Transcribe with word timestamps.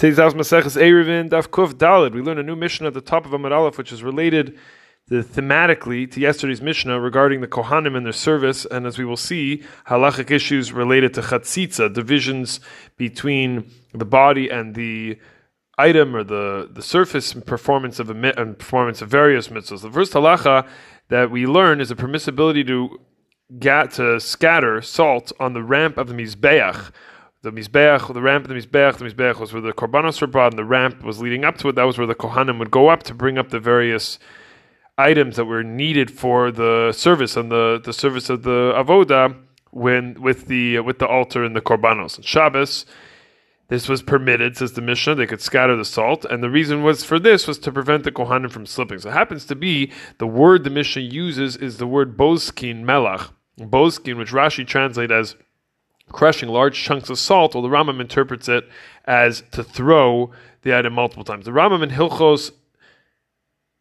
Today's 0.00 0.16
House 0.16 0.32
Maseches 0.32 0.80
Erevin 0.80 1.28
Daf 1.28 1.48
Kuf 1.48 1.74
Dalid. 1.74 2.14
We 2.14 2.22
learn 2.22 2.38
a 2.38 2.42
new 2.42 2.56
Mishnah 2.56 2.86
at 2.86 2.94
the 2.94 3.02
top 3.02 3.26
of 3.26 3.32
Amud 3.32 3.52
Aleph, 3.52 3.76
which 3.76 3.92
is 3.92 4.02
related 4.02 4.58
the, 5.08 5.16
thematically 5.16 6.10
to 6.10 6.20
yesterday's 6.20 6.62
Mishnah 6.62 6.98
regarding 6.98 7.42
the 7.42 7.46
Kohanim 7.46 7.94
and 7.94 8.06
their 8.06 8.14
service, 8.14 8.64
and 8.64 8.86
as 8.86 8.96
we 8.96 9.04
will 9.04 9.18
see, 9.18 9.62
halachic 9.88 10.30
issues 10.30 10.72
related 10.72 11.12
to 11.12 11.20
chatzitza, 11.20 11.92
divisions 11.92 12.60
between 12.96 13.70
the 13.92 14.06
body 14.06 14.48
and 14.48 14.74
the 14.74 15.18
item 15.76 16.16
or 16.16 16.24
the, 16.24 16.70
the 16.72 16.80
surface 16.80 17.34
performance 17.34 17.98
of 17.98 18.08
a 18.08 18.40
and 18.40 18.58
performance 18.58 19.02
of 19.02 19.10
various 19.10 19.48
mitzvahs. 19.48 19.82
The 19.82 19.90
first 19.90 20.14
halacha 20.14 20.66
that 21.10 21.30
we 21.30 21.46
learn 21.46 21.78
is 21.78 21.90
the 21.90 21.94
permissibility 21.94 22.66
to 22.66 22.98
get 23.58 23.90
to 23.90 24.18
scatter 24.18 24.80
salt 24.80 25.30
on 25.38 25.52
the 25.52 25.62
ramp 25.62 25.98
of 25.98 26.08
the 26.08 26.14
mizbeach 26.14 26.90
the 27.42 27.50
Mizbeach, 27.50 28.12
the 28.12 28.20
ramp 28.20 28.44
of 28.44 28.48
the 28.48 28.54
Mizbeach, 28.54 28.98
the 28.98 29.04
Mizbeach 29.04 29.38
was 29.38 29.52
where 29.52 29.62
the 29.62 29.72
Korbanos 29.72 30.20
were 30.20 30.26
brought, 30.26 30.52
and 30.52 30.58
the 30.58 30.64
ramp 30.64 31.02
was 31.02 31.20
leading 31.20 31.44
up 31.44 31.56
to 31.58 31.68
it. 31.68 31.74
That 31.74 31.84
was 31.84 31.96
where 31.96 32.06
the 32.06 32.14
Kohanim 32.14 32.58
would 32.58 32.70
go 32.70 32.88
up 32.88 33.02
to 33.04 33.14
bring 33.14 33.38
up 33.38 33.48
the 33.48 33.60
various 33.60 34.18
items 34.98 35.36
that 35.36 35.46
were 35.46 35.64
needed 35.64 36.10
for 36.10 36.50
the 36.50 36.92
service 36.92 37.36
and 37.36 37.50
the, 37.50 37.80
the 37.82 37.92
service 37.92 38.28
of 38.28 38.42
the 38.42 38.74
Avoda 38.76 39.36
when 39.70 40.20
with 40.20 40.46
the 40.46 40.80
with 40.80 40.98
the 40.98 41.06
altar 41.06 41.44
and 41.44 41.56
the 41.56 41.60
Korbanos. 41.60 42.16
And 42.16 42.24
Shabbos, 42.24 42.84
this 43.68 43.88
was 43.88 44.02
permitted, 44.02 44.56
says 44.56 44.72
the 44.72 44.82
Mishnah, 44.82 45.14
they 45.14 45.26
could 45.26 45.40
scatter 45.40 45.76
the 45.76 45.84
salt, 45.84 46.24
and 46.26 46.42
the 46.42 46.50
reason 46.50 46.82
was 46.82 47.04
for 47.04 47.18
this 47.18 47.46
was 47.46 47.58
to 47.60 47.72
prevent 47.72 48.04
the 48.04 48.12
Kohanim 48.12 48.50
from 48.50 48.66
slipping. 48.66 48.98
So 48.98 49.08
it 49.08 49.14
happens 49.14 49.46
to 49.46 49.54
be 49.54 49.92
the 50.18 50.26
word 50.26 50.64
the 50.64 50.70
Mishnah 50.70 51.02
uses 51.02 51.56
is 51.56 51.78
the 51.78 51.86
word 51.86 52.18
boskin 52.18 52.84
melach. 52.84 53.30
Boskin, 53.58 54.16
which 54.18 54.32
Rashi 54.32 54.66
translate 54.66 55.10
as 55.10 55.36
crushing 56.12 56.48
large 56.48 56.80
chunks 56.80 57.10
of 57.10 57.18
salt, 57.18 57.54
or 57.54 57.62
the 57.62 57.68
Rambam 57.68 58.00
interprets 58.00 58.48
it 58.48 58.68
as 59.04 59.42
to 59.52 59.64
throw 59.64 60.30
the 60.62 60.76
item 60.76 60.92
multiple 60.92 61.24
times. 61.24 61.44
The 61.44 61.52
Rambam 61.52 61.82
in 61.82 61.90
Hilchos 61.90 62.52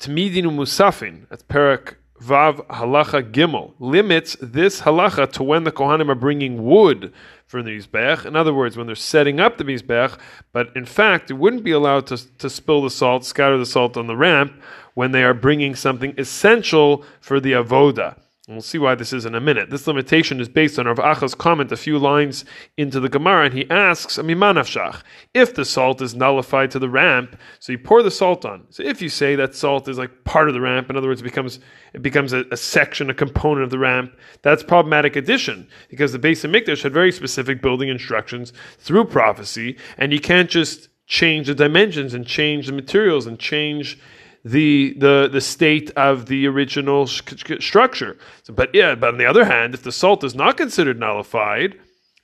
Temidin 0.00 0.44
uMusafin, 0.44 1.28
that's 1.28 1.42
Perek 1.42 1.96
Vav 2.22 2.64
Halacha 2.68 3.32
Gimel, 3.32 3.74
limits 3.80 4.36
this 4.40 4.82
halacha 4.82 5.30
to 5.32 5.42
when 5.42 5.64
the 5.64 5.72
Kohanim 5.72 6.08
are 6.08 6.14
bringing 6.14 6.64
wood 6.64 7.12
for 7.46 7.62
the 7.62 7.70
Mizbech. 7.70 8.24
In 8.24 8.36
other 8.36 8.54
words, 8.54 8.76
when 8.76 8.86
they're 8.86 8.94
setting 8.94 9.40
up 9.40 9.58
the 9.58 9.64
Mizbech, 9.64 10.16
but 10.52 10.68
in 10.76 10.84
fact, 10.84 11.30
it 11.30 11.34
wouldn't 11.34 11.64
be 11.64 11.72
allowed 11.72 12.06
to, 12.08 12.38
to 12.38 12.48
spill 12.48 12.82
the 12.82 12.90
salt, 12.90 13.24
scatter 13.24 13.58
the 13.58 13.66
salt 13.66 13.96
on 13.96 14.06
the 14.06 14.16
ramp 14.16 14.52
when 14.94 15.12
they 15.12 15.24
are 15.24 15.34
bringing 15.34 15.74
something 15.74 16.14
essential 16.16 17.04
for 17.20 17.40
the 17.40 17.52
Avoda. 17.52 18.18
We'll 18.48 18.62
see 18.62 18.78
why 18.78 18.94
this 18.94 19.12
is 19.12 19.26
in 19.26 19.34
a 19.34 19.42
minute. 19.42 19.68
This 19.68 19.86
limitation 19.86 20.40
is 20.40 20.48
based 20.48 20.78
on 20.78 20.86
Rav 20.86 20.98
Acha's 20.98 21.34
comment 21.34 21.70
a 21.70 21.76
few 21.76 21.98
lines 21.98 22.46
into 22.78 22.98
the 22.98 23.10
Gemara, 23.10 23.44
and 23.44 23.52
he 23.52 23.68
asks, 23.68 24.16
Amimanafshach, 24.16 25.02
if 25.34 25.54
the 25.54 25.66
salt 25.66 26.00
is 26.00 26.14
nullified 26.14 26.70
to 26.70 26.78
the 26.78 26.88
ramp, 26.88 27.36
so 27.58 27.72
you 27.72 27.78
pour 27.78 28.02
the 28.02 28.10
salt 28.10 28.46
on. 28.46 28.64
So 28.70 28.82
if 28.82 29.02
you 29.02 29.10
say 29.10 29.36
that 29.36 29.54
salt 29.54 29.86
is 29.86 29.98
like 29.98 30.24
part 30.24 30.48
of 30.48 30.54
the 30.54 30.62
ramp, 30.62 30.88
in 30.88 30.96
other 30.96 31.08
words, 31.08 31.20
it 31.20 31.24
becomes 31.24 31.60
it 31.92 32.00
becomes 32.00 32.32
a, 32.32 32.46
a 32.50 32.56
section, 32.56 33.10
a 33.10 33.14
component 33.14 33.64
of 33.64 33.70
the 33.70 33.78
ramp, 33.78 34.16
that's 34.40 34.62
problematic 34.62 35.14
addition, 35.14 35.68
because 35.90 36.12
the 36.12 36.18
Beis 36.18 36.48
Mikdash 36.48 36.82
had 36.82 36.94
very 36.94 37.12
specific 37.12 37.60
building 37.60 37.90
instructions 37.90 38.54
through 38.78 39.04
prophecy, 39.04 39.76
and 39.98 40.10
you 40.10 40.20
can't 40.20 40.48
just 40.48 40.88
change 41.06 41.48
the 41.48 41.54
dimensions 41.54 42.14
and 42.14 42.26
change 42.26 42.66
the 42.66 42.72
materials 42.72 43.26
and 43.26 43.38
change 43.38 43.98
the 44.44 44.94
the 44.98 45.28
the 45.30 45.40
state 45.40 45.90
of 45.96 46.26
the 46.26 46.46
original 46.46 47.06
structure. 47.06 48.16
So, 48.42 48.52
but 48.52 48.74
yeah, 48.74 48.94
but 48.94 49.14
on 49.14 49.18
the 49.18 49.26
other 49.26 49.44
hand, 49.44 49.74
if 49.74 49.82
the 49.82 49.92
salt 49.92 50.24
is 50.24 50.34
not 50.34 50.56
considered 50.56 50.98
nullified, 50.98 51.78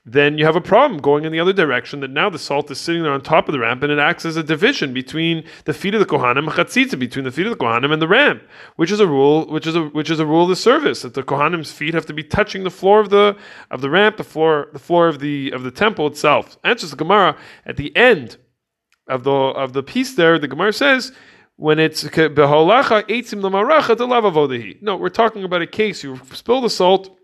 then 0.06 0.36
you 0.36 0.44
have 0.44 0.56
a 0.56 0.60
problem 0.60 1.00
going 1.00 1.24
in 1.24 1.32
the 1.32 1.40
other 1.40 1.52
direction. 1.52 2.00
That 2.00 2.10
now 2.10 2.28
the 2.28 2.38
salt 2.38 2.70
is 2.70 2.78
sitting 2.78 3.02
there 3.02 3.12
on 3.12 3.22
top 3.22 3.48
of 3.48 3.52
the 3.52 3.58
ramp, 3.58 3.82
and 3.82 3.90
it 3.90 3.98
acts 3.98 4.26
as 4.26 4.36
a 4.36 4.42
division 4.42 4.92
between 4.92 5.44
the 5.64 5.72
feet 5.72 5.94
of 5.94 6.00
the 6.00 6.06
kohanim, 6.06 6.46
chatzitza 6.48 6.98
between 6.98 7.24
the 7.24 7.30
feet 7.30 7.46
of 7.46 7.58
the 7.58 7.64
kohanim 7.64 7.92
and 7.92 8.02
the 8.02 8.08
ramp, 8.08 8.42
which 8.76 8.90
is 8.90 9.00
a 9.00 9.06
rule, 9.06 9.46
which 9.46 9.66
is 9.66 9.74
a 9.74 9.84
which 9.84 10.10
is 10.10 10.20
a 10.20 10.26
rule 10.26 10.44
of 10.44 10.50
the 10.50 10.56
service 10.56 11.02
that 11.02 11.14
the 11.14 11.22
kohanim's 11.22 11.72
feet 11.72 11.94
have 11.94 12.06
to 12.06 12.12
be 12.12 12.22
touching 12.22 12.64
the 12.64 12.70
floor 12.70 13.00
of 13.00 13.08
the 13.10 13.36
of 13.70 13.80
the 13.80 13.90
ramp, 13.90 14.18
the 14.18 14.24
floor 14.24 14.68
the 14.72 14.78
floor 14.78 15.08
of 15.08 15.20
the 15.20 15.50
of 15.50 15.62
the 15.62 15.70
temple 15.70 16.06
itself. 16.06 16.58
Answers 16.62 16.90
the 16.90 16.96
Gemara 16.96 17.36
at 17.64 17.76
the 17.76 17.96
end 17.96 18.36
of 19.08 19.24
the 19.24 19.32
of 19.32 19.72
the 19.72 19.82
piece 19.82 20.14
there. 20.14 20.38
The 20.38 20.48
Gemara 20.48 20.72
says 20.74 21.12
when 21.56 21.78
it's 21.78 22.04
beholacha 22.04 23.02
eitzim 23.08 23.40
lamaracha 23.40 23.96
to 23.96 24.04
lavavodahi. 24.04 24.82
No, 24.82 24.96
we're 24.96 25.08
talking 25.08 25.44
about 25.44 25.62
a 25.62 25.66
case 25.66 26.02
you 26.02 26.20
spill 26.32 26.60
the 26.60 26.70
salt 26.70 27.18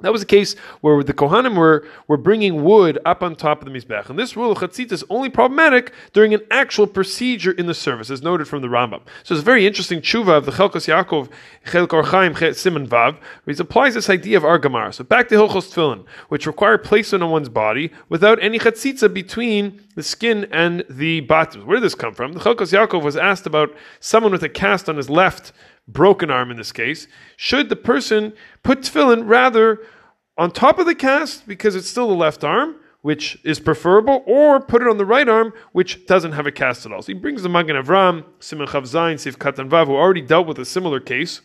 that 0.00 0.12
was 0.12 0.20
a 0.20 0.26
case 0.26 0.56
where 0.82 1.02
the 1.02 1.14
Kohanim 1.14 1.56
were, 1.56 1.86
were 2.06 2.18
bringing 2.18 2.62
wood 2.62 2.98
up 3.06 3.22
on 3.22 3.34
top 3.34 3.62
of 3.62 3.64
the 3.64 3.70
Mizbech. 3.70 4.10
And 4.10 4.18
this 4.18 4.36
rule 4.36 4.52
of 4.52 4.58
Chatzit 4.58 4.92
is 4.92 5.02
only 5.08 5.30
problematic 5.30 5.90
during 6.12 6.34
an 6.34 6.42
actual 6.50 6.86
procedure 6.86 7.52
in 7.52 7.64
the 7.64 7.72
service, 7.72 8.10
as 8.10 8.20
noted 8.20 8.46
from 8.46 8.60
the 8.60 8.68
Rambam. 8.68 9.00
So 9.22 9.34
it's 9.34 9.40
a 9.40 9.44
very 9.44 9.66
interesting 9.66 10.02
tshuva 10.02 10.36
of 10.36 10.44
the 10.44 10.52
Chelkos 10.52 10.86
Yaakov, 10.86 11.30
Chelk 11.64 11.88
Orchaim, 11.88 12.34
Siman 12.34 12.86
Vav, 12.86 13.16
where 13.44 13.54
he 13.54 13.58
applies 13.58 13.94
this 13.94 14.10
idea 14.10 14.36
of 14.36 14.42
Argamar. 14.42 14.92
So 14.92 15.02
back 15.02 15.28
to 15.28 15.34
Hilchos 15.34 15.72
Tfilin, 15.72 16.04
which 16.28 16.46
require 16.46 16.76
placement 16.76 17.24
on 17.24 17.30
one's 17.30 17.48
body 17.48 17.90
without 18.10 18.38
any 18.42 18.58
Chatzitza 18.58 19.12
between 19.12 19.80
the 19.96 20.02
skin 20.02 20.46
and 20.52 20.84
the 20.88 21.22
batim. 21.22 21.64
Where 21.64 21.78
did 21.78 21.82
this 21.82 21.96
come 21.96 22.14
from? 22.14 22.34
The 22.34 22.40
Chelkos 22.40 22.72
Yaakov 22.72 23.02
was 23.02 23.16
asked 23.16 23.46
about 23.46 23.74
someone 23.98 24.30
with 24.30 24.44
a 24.44 24.48
cast 24.48 24.88
on 24.88 24.96
his 24.96 25.10
left 25.10 25.52
broken 25.88 26.30
arm 26.30 26.50
in 26.50 26.56
this 26.56 26.72
case, 26.72 27.08
should 27.36 27.68
the 27.68 27.76
person 27.76 28.32
put 28.62 28.80
tefillin 28.80 29.28
rather 29.28 29.80
on 30.36 30.50
top 30.50 30.78
of 30.78 30.86
the 30.86 30.94
cast 30.94 31.46
because 31.46 31.74
it's 31.74 31.88
still 31.88 32.08
the 32.08 32.14
left 32.14 32.44
arm, 32.44 32.76
which 33.02 33.38
is 33.44 33.60
preferable, 33.60 34.22
or 34.26 34.60
put 34.60 34.82
it 34.82 34.88
on 34.88 34.98
the 34.98 35.06
right 35.06 35.28
arm, 35.28 35.52
which 35.72 36.06
doesn't 36.06 36.32
have 36.32 36.46
a 36.46 36.52
cast 36.52 36.84
at 36.84 36.92
all. 36.92 37.02
So 37.02 37.08
he 37.08 37.14
brings 37.14 37.42
the 37.42 37.48
Magen 37.48 37.76
Avraham, 37.76 38.24
Siman 38.40 38.66
Chav 38.66 38.82
Zayin, 38.82 39.18
Sif 39.18 39.38
Katan 39.38 39.70
Vav, 39.70 39.86
who 39.86 39.94
already 39.94 40.22
dealt 40.22 40.46
with 40.46 40.58
a 40.58 40.64
similar 40.64 41.00
case. 41.00 41.40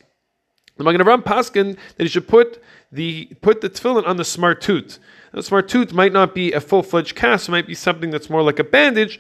The 0.78 0.84
Magen 0.84 1.02
Avraham 1.02 1.24
paskin 1.24 1.78
that 1.96 2.04
he 2.04 2.10
should 2.10 2.28
put 2.28 2.62
the 2.92 3.26
put 3.42 3.62
the 3.62 3.70
tefillin 3.70 4.08
on 4.08 4.18
the 4.18 4.24
smartut. 4.24 4.98
The 5.32 5.64
tooth 5.68 5.94
might 5.94 6.14
not 6.14 6.36
be 6.36 6.52
a 6.52 6.60
full 6.60 6.84
fledged 6.84 7.16
cast; 7.16 7.48
it 7.48 7.52
might 7.52 7.68
be 7.68 7.76
something 7.76 8.10
that's 8.10 8.30
more 8.30 8.44
like 8.44 8.60
a 8.60 8.64
bandage 8.64 9.20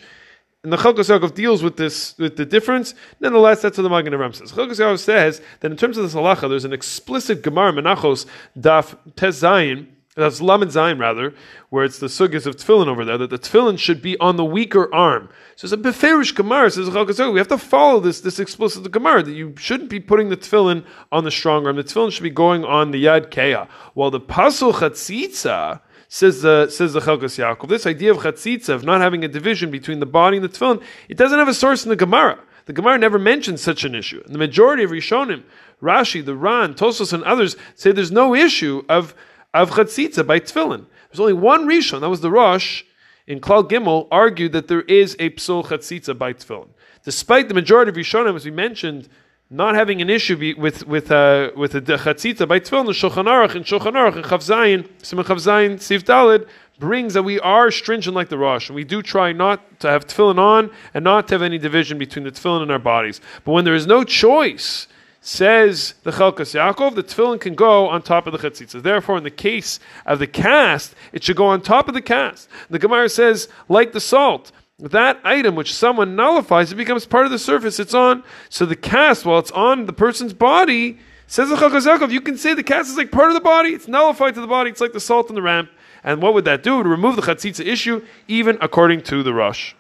and 0.64 0.72
the 0.72 0.78
Chelkas 0.78 1.10
Yaakov 1.10 1.34
deals 1.34 1.64
with 1.64 1.78
this 1.78 2.16
with 2.20 2.38
the 2.38 2.46
difference. 2.46 2.94
Nonetheless, 3.20 3.64
that's 3.64 3.78
what 3.78 3.84
the 3.84 3.90
Magen 3.90 4.14
Avraham 4.14 4.36
says. 4.36 4.52
Chelkas 4.52 4.80
Yaakov 4.80 5.00
says 5.00 5.42
that 5.62 5.72
in 5.72 5.78
terms 5.78 5.98
of 5.98 6.04
this 6.04 6.14
halacha, 6.14 6.48
there's 6.50 6.66
an 6.66 6.74
explicit 6.74 7.42
Gemara 7.42 7.74
Menachos 7.74 8.28
Daf 8.58 8.96
Tez 9.16 9.42
Zayin. 9.42 9.88
That's 10.16 10.42
Lamed 10.42 10.72
Zayin 10.72 11.00
rather, 11.00 11.34
where 11.70 11.86
it's 11.86 11.98
the 11.98 12.08
sugyas 12.08 12.46
of 12.46 12.58
tefillin 12.58 12.88
over 12.88 13.06
there, 13.06 13.18
that 13.18 13.30
the 13.30 13.40
tefillin 13.40 13.80
should 13.80 14.02
be 14.02 14.20
on 14.20 14.36
the 14.36 14.44
weaker 14.44 14.94
arm. 14.94 15.30
So 15.56 15.66
it's 15.66 15.72
a 15.72 15.78
beferish 15.78 16.36
Gemara, 16.36 16.70
says 16.70 16.90
Chelkas 16.90 17.18
Yaakov. 17.18 17.34
We 17.34 17.40
have 17.40 17.48
to 17.48 17.58
follow 17.58 18.00
this, 18.02 18.22
this 18.22 18.38
explicit 18.38 18.92
Gemara, 18.92 19.24
that 19.24 19.32
you 19.32 19.56
shouldn't 19.58 19.90
be 19.90 20.02
putting 20.02 20.30
the 20.30 20.38
tefillin 20.38 20.86
on 21.12 21.24
the 21.24 21.32
strong 21.32 21.66
arm. 21.66 21.78
The 21.78 21.86
tefillin 21.86 22.12
should 22.12 22.24
be 22.24 22.30
going 22.30 22.66
on 22.66 22.92
the 22.92 23.06
Yad 23.06 23.32
Keah. 23.32 23.68
While 23.94 24.12
the 24.12 24.20
Pasul 24.20 24.74
Chatzitza, 24.74 25.80
Says 26.14 26.42
the 26.42 26.68
says 26.70 26.92
the 26.92 27.00
Chelkas 27.00 27.40
Yaakov. 27.40 27.70
This 27.70 27.88
idea 27.88 28.12
of 28.12 28.18
chatzitza 28.18 28.68
of 28.74 28.84
not 28.84 29.00
having 29.00 29.24
a 29.24 29.30
division 29.30 29.72
between 29.72 30.02
the 30.02 30.06
body 30.06 30.36
and 30.36 30.44
the 30.44 30.50
tefillin, 30.50 30.84
it 31.08 31.16
doesn't 31.16 31.40
have 31.40 31.48
a 31.48 31.54
source 31.54 31.86
in 31.86 31.90
the 31.90 31.96
Gemara. 31.96 32.38
The 32.66 32.74
Gemara 32.74 32.98
never 32.98 33.18
mentions 33.18 33.62
such 33.62 33.86
an 33.86 33.96
issue. 33.96 34.22
And 34.26 34.36
the 34.36 34.38
majority 34.38 34.84
of 34.84 34.92
Rishonim, 34.92 35.44
Rashi, 35.82 36.24
the 36.24 36.36
Ran, 36.36 36.74
Tosfos, 36.74 37.14
and 37.14 37.24
others 37.24 37.56
say 37.76 37.94
there's 37.94 38.12
no 38.12 38.36
issue 38.36 38.84
of 38.90 39.16
of 39.54 39.72
chatzitza 39.72 40.28
by 40.28 40.42
tefillin. 40.42 40.86
There's 41.10 41.22
only 41.22 41.32
one 41.32 41.66
Rishon, 41.66 42.02
that 42.02 42.10
was 42.10 42.20
the 42.20 42.30
Rosh 42.30 42.84
in 43.26 43.40
Klal 43.40 43.70
Gimel, 43.70 44.10
argued 44.12 44.52
that 44.52 44.68
there 44.68 44.82
is 44.82 45.16
a 45.18 45.30
psul 45.30 45.66
chatzitza 45.66 46.18
by 46.18 46.34
tefillin. 46.34 46.68
Despite 47.06 47.48
the 47.48 47.54
majority 47.54 47.90
of 47.90 47.96
Rishonim, 47.96 48.36
as 48.36 48.44
we 48.44 48.52
mentioned, 48.52 49.08
not 49.52 49.76
having 49.76 50.02
an 50.02 50.10
issue 50.10 50.56
with 50.58 50.88
with 50.88 51.12
uh, 51.12 51.52
with 51.58 51.74
the 51.74 51.82
chatzitza 51.82 52.48
by 52.48 52.60
tefillin, 52.60 52.86
the 52.86 52.94
Shulchan 52.94 53.26
Aruch 53.26 53.54
and 53.54 53.66
Shulchan 53.66 53.94
Aruch 53.94 54.16
and 54.16 54.24
Chavzayin, 54.24 54.88
Siman 55.02 55.26
Chavzayin, 55.26 55.76
Dalid 56.04 56.48
brings 56.80 57.14
that 57.14 57.24
we 57.24 57.38
are 57.42 57.70
stringent 57.70 58.16
like 58.16 58.30
the 58.30 58.38
Rosh, 58.38 58.70
and 58.70 58.76
we 58.76 58.86
do 58.86 59.02
try 59.02 59.34
not 59.34 59.80
to 59.82 59.90
have 59.90 60.08
tefillin 60.08 60.40
on 60.40 60.72
and 60.94 61.04
not 61.04 61.28
to 61.28 61.36
have 61.36 61.42
any 61.42 61.58
division 61.58 61.98
between 61.98 62.24
the 62.24 62.32
tefillin 62.32 62.62
and 62.62 62.72
our 62.72 62.80
bodies. 62.80 63.20
But 63.44 63.52
when 63.52 63.66
there 63.66 63.76
is 63.76 63.86
no 63.86 64.06
choice, 64.06 64.88
says 65.20 65.96
the 66.04 66.12
Chelkas 66.12 66.56
Yaakov, 66.56 66.96
the 66.96 67.04
tefillin 67.04 67.40
can 67.40 67.54
go 67.54 67.90
on 67.90 68.02
top 68.02 68.26
of 68.28 68.34
the 68.34 68.40
chatzitza. 68.40 68.82
Therefore, 68.82 69.18
in 69.18 69.24
the 69.24 69.30
case 69.30 69.80
of 70.06 70.20
the 70.20 70.28
cast, 70.28 70.96
it 71.12 71.24
should 71.24 71.36
go 71.36 71.46
on 71.46 71.62
top 71.62 71.90
of 71.90 71.94
the 71.94 72.02
cast. 72.02 72.50
The 72.70 72.80
Gemara 72.80 73.10
says, 73.10 73.50
like 73.68 73.92
the 73.92 74.00
salt 74.00 74.52
that 74.82 75.20
item 75.24 75.56
which 75.56 75.74
someone 75.74 76.16
nullifies, 76.16 76.72
it 76.72 76.76
becomes 76.76 77.06
part 77.06 77.26
of 77.26 77.32
the 77.32 77.40
surface 77.40 77.80
it's 77.80 77.94
on. 77.94 78.24
So 78.50 78.66
the 78.66 78.76
cast, 78.76 79.26
while 79.26 79.40
it's 79.40 79.52
on 79.52 79.86
the 79.86 79.94
person's 79.94 80.34
body, 80.34 80.98
says 81.28 81.50
the 81.50 82.08
you 82.10 82.22
can 82.22 82.38
say 82.38 82.54
the 82.54 82.64
cast 82.64 82.90
is 82.90 82.98
like 82.98 83.12
part 83.12 83.30
of 83.30 83.36
the 83.36 83.42
body, 83.42 83.70
it's 83.70 83.88
nullified 83.88 84.34
to 84.36 84.42
the 84.42 84.48
body, 84.48 84.70
it's 84.70 84.82
like 84.82 84.94
the 84.94 85.00
salt 85.00 85.30
on 85.30 85.36
the 85.36 85.42
ramp. 85.42 85.70
And 86.04 86.22
what 86.22 86.34
would 86.34 86.46
that 86.46 86.64
do? 86.64 86.76
It 86.76 86.78
would 86.78 86.88
remove 86.88 87.16
the 87.16 87.22
chatzitza 87.22 87.66
issue, 87.66 88.04
even 88.28 88.58
according 88.60 89.02
to 89.04 89.22
the 89.22 89.34
Rosh. 89.34 89.76